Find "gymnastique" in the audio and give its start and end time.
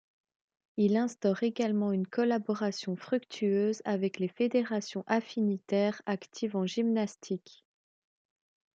6.65-7.63